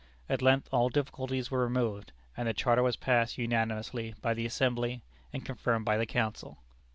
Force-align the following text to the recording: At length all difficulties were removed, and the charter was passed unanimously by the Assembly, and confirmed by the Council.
At 0.27 0.41
length 0.41 0.67
all 0.71 0.89
difficulties 0.89 1.51
were 1.51 1.61
removed, 1.63 2.11
and 2.35 2.47
the 2.47 2.55
charter 2.55 2.81
was 2.81 2.95
passed 2.95 3.37
unanimously 3.37 4.15
by 4.19 4.33
the 4.33 4.47
Assembly, 4.47 5.03
and 5.31 5.45
confirmed 5.45 5.85
by 5.85 5.97
the 5.97 6.07
Council. 6.07 6.57